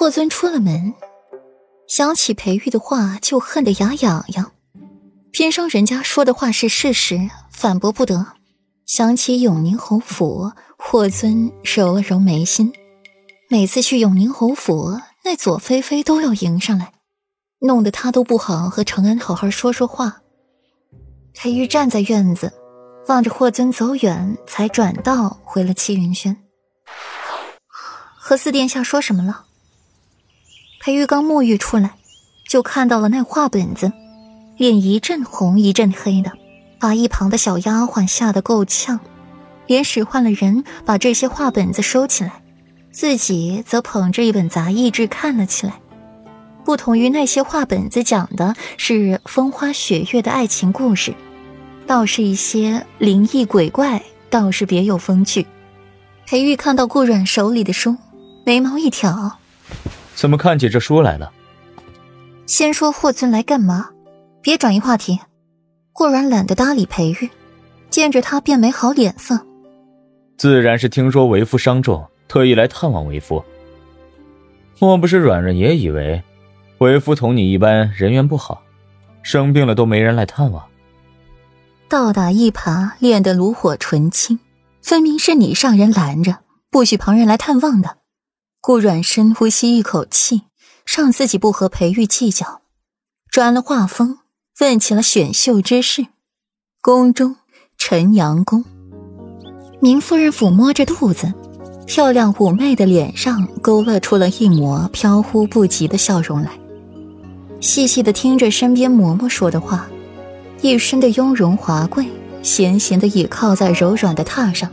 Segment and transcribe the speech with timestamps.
[0.00, 0.94] 霍尊出了门，
[1.88, 4.52] 想起裴玉的话就恨得牙痒痒，
[5.32, 8.24] 偏生人家说的话是事实，反驳不得。
[8.86, 12.72] 想起永宁侯府，霍尊揉了揉眉心。
[13.50, 16.92] 每次去永宁侯府，那左菲菲都要迎上来，
[17.58, 20.22] 弄得他都不好和长安好好说说话。
[21.34, 22.52] 裴玉站在院子，
[23.08, 26.36] 望着霍尊走远，才转道回了七云轩。
[28.16, 29.46] 和四殿下说什么了？
[30.88, 31.96] 裴玉刚沐浴出来，
[32.48, 33.92] 就看到了那画本子，
[34.56, 36.32] 脸一阵红一阵黑的，
[36.80, 38.98] 把一旁的小丫鬟吓得够呛，
[39.66, 42.40] 连使唤了人把这些画本子收起来，
[42.90, 45.74] 自己则捧着一本杂艺志看了起来。
[46.64, 51.14] 不同于那些画本子讲的是风花雪月的爱情故事，
[51.86, 55.46] 倒是一些灵异鬼怪，倒是别有风趣。
[56.26, 57.94] 裴玉看到顾阮手里的书。
[58.46, 59.36] 眉毛一挑，
[60.18, 61.30] 怎么看起这书来了？
[62.44, 63.90] 先说霍尊来干嘛？
[64.42, 65.20] 别转移话题。
[65.92, 67.30] 霍然懒得搭理裴玉，
[67.88, 69.38] 见着他便没好脸色。
[70.36, 73.44] 自然是听说为夫伤重，特意来探望为夫。
[74.80, 76.20] 莫不是软软也以为
[76.78, 78.60] 为夫同你一般人缘不好，
[79.22, 80.64] 生病了都没人来探望？
[81.88, 84.40] 倒打一耙练得炉火纯青，
[84.82, 86.38] 分明是你上人拦着，
[86.72, 87.97] 不许旁人来探望的。
[88.68, 90.42] 顾阮深呼吸一口气，
[90.84, 92.60] 让自己不和裴玉计较，
[93.30, 94.18] 转了画风，
[94.60, 96.08] 问起了选秀之事。
[96.82, 97.36] 宫中，
[97.78, 98.62] 陈阳宫，
[99.80, 101.32] 明夫人抚摸着肚子，
[101.86, 106.50] 漂亮妩媚的脸上勾勒出了一抹飘忽不及的笑容来。
[107.62, 109.88] 细细的听着身边嬷嬷说的话，
[110.60, 112.06] 一身的雍容华贵，
[112.42, 114.70] 闲闲的倚靠在柔软的榻上，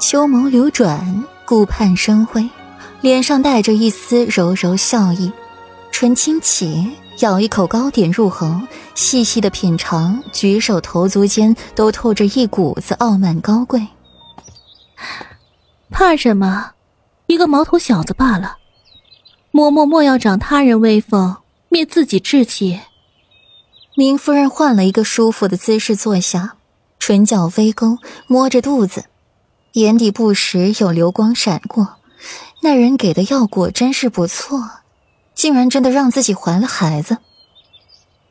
[0.00, 2.44] 秋眸流转，顾盼生辉。
[3.00, 5.32] 脸上带着一丝柔柔笑意，
[5.90, 8.60] 唇轻启，咬一口糕点入喉，
[8.94, 13.86] 细细的品尝，举手投足间都透着一股子傲慢高贵。
[15.90, 16.72] 怕什么？
[17.26, 18.58] 一个毛头小子罢了。
[19.50, 21.36] 嬷嬷莫要长他人威风，
[21.70, 22.80] 灭自己志气。
[23.96, 26.56] 明夫人换了一个舒服的姿势坐下，
[26.98, 27.96] 唇角微勾，
[28.26, 29.06] 摸着肚子，
[29.72, 31.99] 眼底不时有流光闪过。
[32.62, 34.70] 那人给的药果真是不错，
[35.34, 37.18] 竟然真的让自己怀了孩子。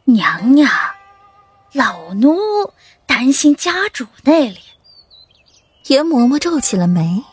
[0.06, 0.70] 娘娘，
[1.74, 2.38] 老奴
[3.06, 4.60] 担心家主那里。
[5.88, 7.24] 严嬷嬷皱起了眉，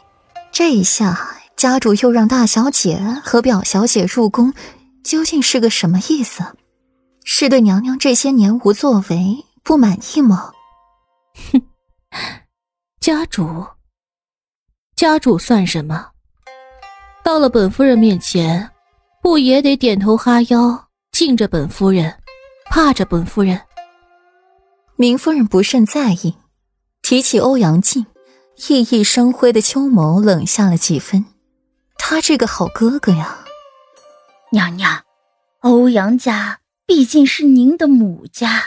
[0.51, 4.55] 这一下家主又让大小姐和表小姐入宫，
[5.05, 6.57] 究竟是个什么意思？
[7.25, 10.53] 是对娘娘这些年无作为不满意吗？
[11.53, 11.63] 哼，
[13.01, 13.67] 家主，
[14.95, 16.13] 家主算什么？
[17.27, 18.71] 到了本夫人面前，
[19.21, 22.15] 不也得点头哈腰，敬着本夫人，
[22.71, 23.61] 怕着本夫人？
[24.95, 26.37] 明夫人不甚在意，
[27.03, 28.07] 提起欧阳靖，
[28.55, 31.25] 熠熠生辉的秋眸冷下了几分。
[31.99, 33.39] 他这个好哥哥呀，
[34.53, 35.03] 娘娘，
[35.63, 38.63] 欧阳家毕竟是您的母家。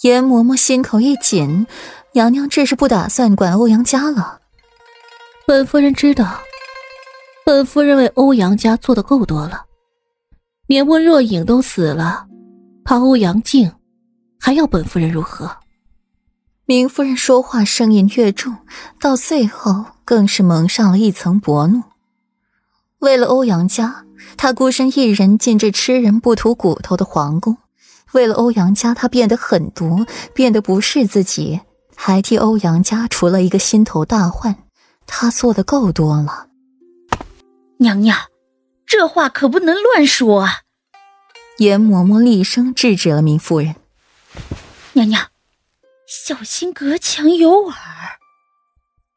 [0.00, 1.68] 严嬷嬷心口一紧，
[2.10, 4.40] 娘娘这是不打算管欧阳家了？
[5.46, 6.40] 本夫人知道。
[7.46, 9.66] 本夫人为欧阳家做的够多了，
[10.66, 12.26] 连温若影都死了，
[12.84, 13.70] 怕欧阳靖
[14.40, 15.48] 还要本夫人如何？
[16.64, 18.56] 明夫人说话声音越重，
[19.00, 21.84] 到最后更是蒙上了一层薄怒。
[22.98, 24.04] 为了欧阳家，
[24.36, 27.54] 她孤身一人进这吃人不吐骨头的皇宫；
[28.12, 31.60] 为了欧阳家，她变得狠毒，变得不是自己，
[31.94, 34.56] 还替欧阳家除了一个心头大患。
[35.06, 36.48] 她做的够多了。
[37.78, 38.16] 娘娘，
[38.86, 40.62] 这话可不能乱说啊！
[41.58, 43.76] 严嬷嬷厉声制止了明夫人。
[44.94, 45.30] 娘娘，
[46.06, 47.74] 小心隔墙有耳。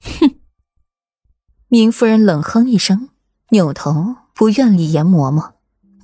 [0.01, 0.35] 哼！
[1.69, 3.09] 明夫人冷哼一声，
[3.49, 5.53] 扭头不愿理严嬷嬷，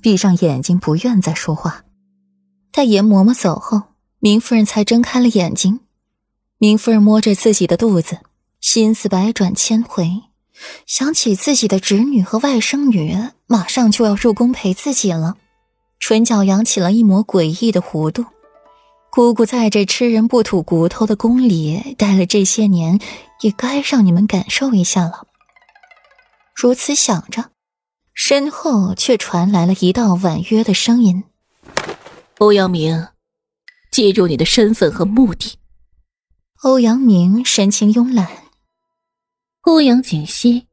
[0.00, 1.84] 闭上眼睛不愿再说话。
[2.72, 3.82] 待严嬷嬷走后，
[4.18, 5.80] 明夫人才睁开了眼睛。
[6.58, 8.20] 明夫人摸着自己的肚子，
[8.60, 10.22] 心思百转千回。
[10.86, 13.16] 想起自己的侄女和外甥女
[13.46, 15.36] 马上就要入宫陪自己了，
[16.00, 18.24] 唇角扬起了一抹诡异的弧度。
[19.10, 22.98] 姑姑在这吃人不吐骨头的宫里待了这些年，
[23.40, 25.26] 也该让你们感受一下了。
[26.54, 27.50] 如此想着，
[28.12, 31.24] 身后却传来了一道婉约的声音
[32.38, 33.08] ：“欧阳明，
[33.90, 35.58] 记住你的身份和目的。”
[36.64, 38.45] 欧阳明神情慵懒。
[39.66, 40.68] 欧阳锦溪，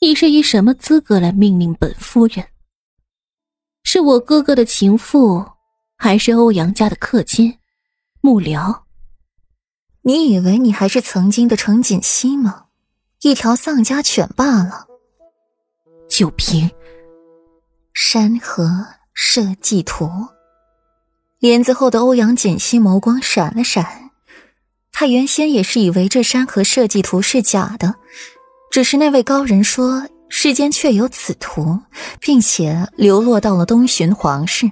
[0.00, 2.46] 你是以什么资格来命令本夫人？
[3.82, 5.44] 是我哥哥的情妇，
[5.96, 7.58] 还是欧阳家的客卿、
[8.20, 8.82] 幕僚？
[10.02, 12.66] 你以为你还是曾经的程锦溪吗？
[13.22, 14.86] 一条丧家犬罢了。
[16.08, 16.70] 就凭
[17.92, 20.08] 山河设计图，
[21.40, 24.12] 帘子后的欧阳锦溪眸光闪了闪。
[24.92, 27.96] 他原先也是以为这山河设计图是假的，
[28.74, 31.78] 只是那位高人说世间确有此图，
[32.18, 34.68] 并且流落到了东巡皇室。